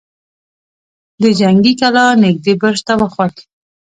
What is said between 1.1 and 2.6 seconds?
د جنګي کلا نږدې